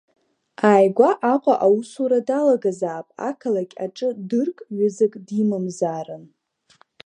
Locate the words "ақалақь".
3.29-3.75